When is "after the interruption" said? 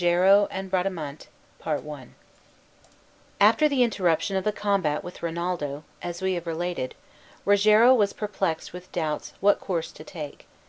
3.40-4.36